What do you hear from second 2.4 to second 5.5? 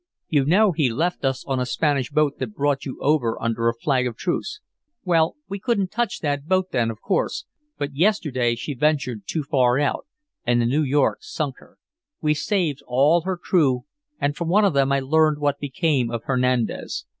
brought you over under a flag of truce. Well,